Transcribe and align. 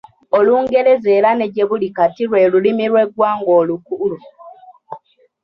Olungereza 0.37 1.09
era 1.17 1.29
ne 1.35 1.47
gyebuli 1.53 1.89
kati 1.97 2.23
lwe 2.29 2.49
lulimi 2.51 2.85
lw’eggwanga 2.91 3.51
olukulu. 3.59 4.17